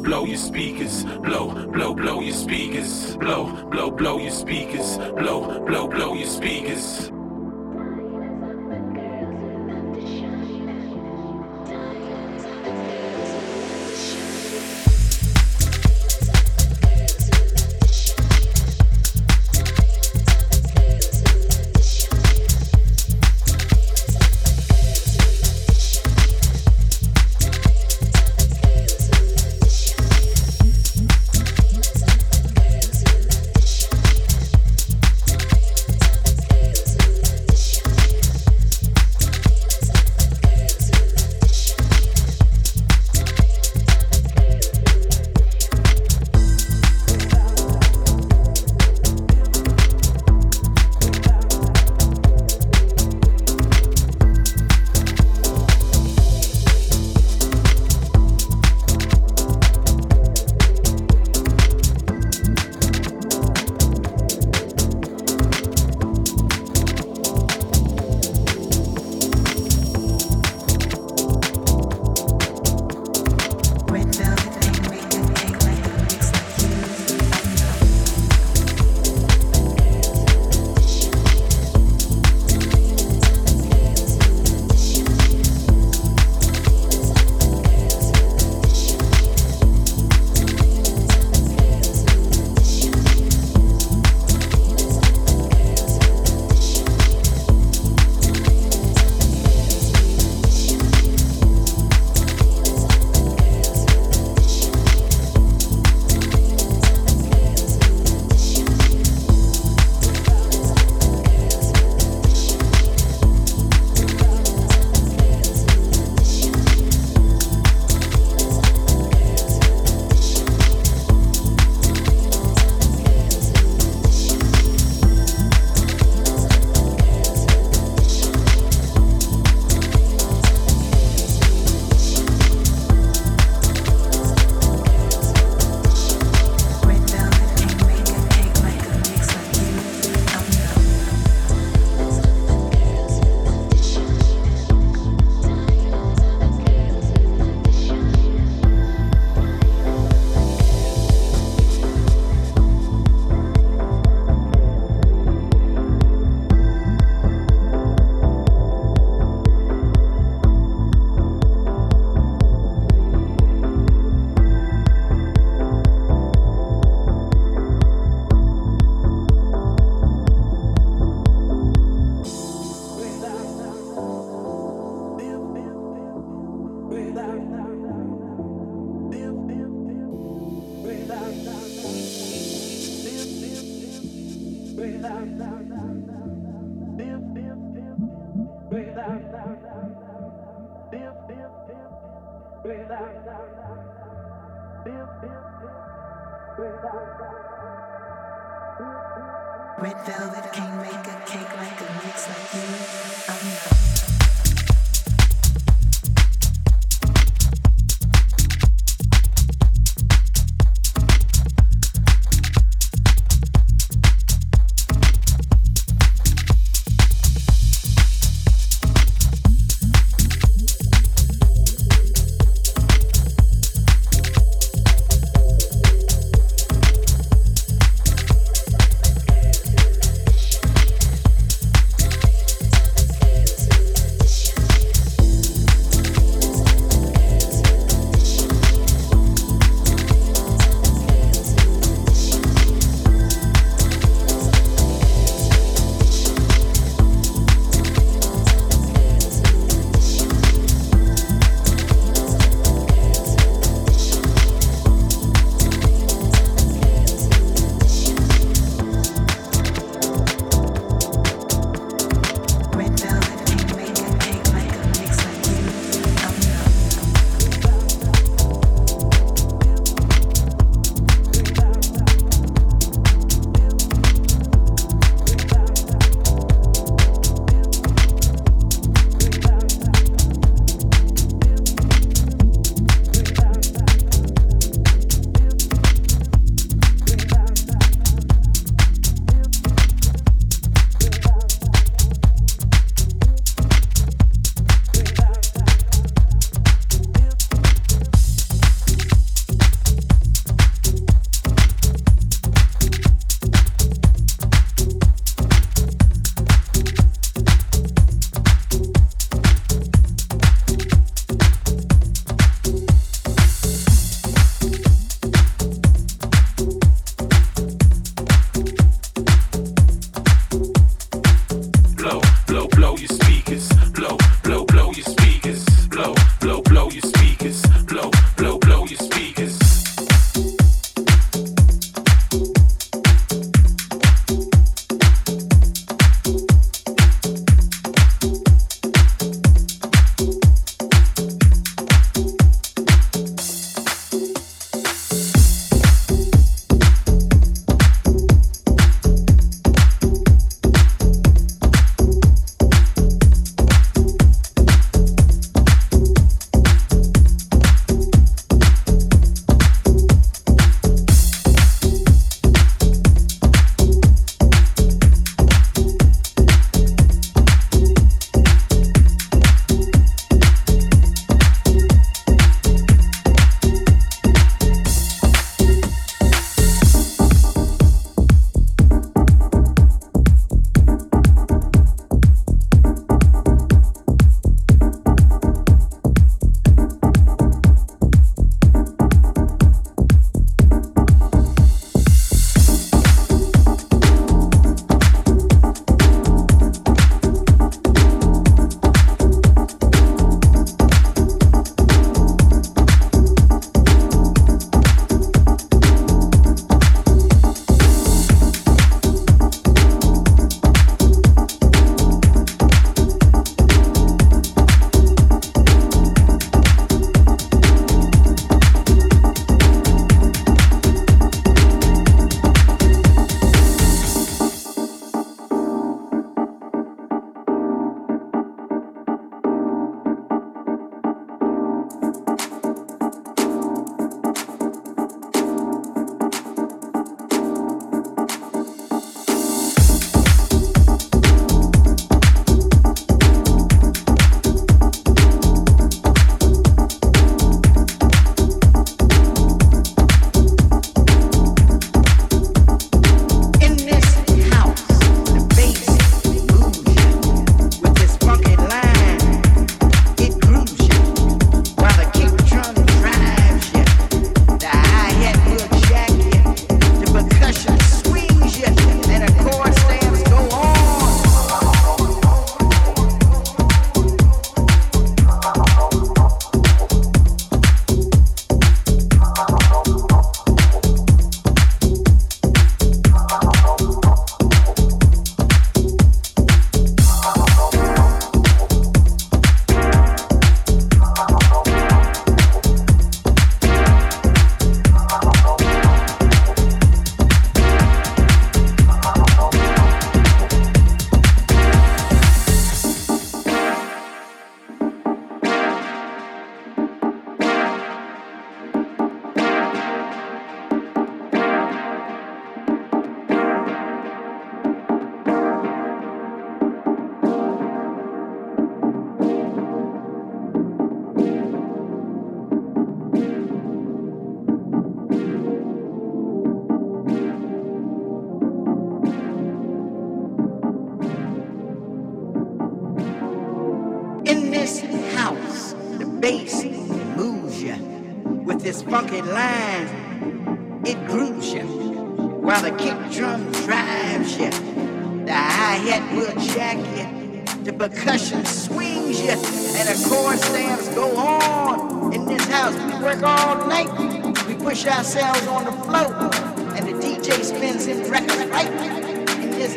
[0.00, 5.88] blow your speakers, blow, blow, blow your speakers, blow, blow, blow your speakers, blow, blow,
[5.88, 7.10] blow your speakers.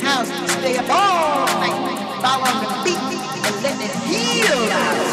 [0.03, 0.27] House,
[0.59, 2.97] stay up all night, following the beat
[3.45, 5.12] and let it heal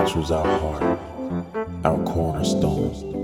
[0.00, 0.98] Was our heart,
[1.84, 3.19] our cornerstone.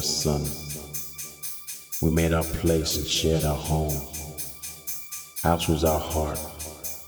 [0.00, 0.40] Sun.
[2.00, 3.92] We made our place and shared our home.
[5.42, 6.40] House was our heart,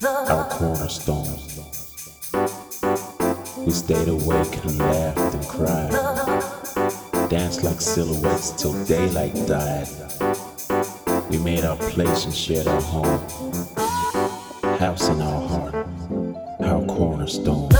[0.05, 1.39] our cornerstone.
[3.65, 5.91] We stayed awake and laughed and cried.
[7.31, 9.89] Danced like silhouettes till daylight died.
[11.31, 13.21] We made our place and shared our home.
[14.79, 15.75] House in our heart,
[16.61, 17.76] our cornerstone.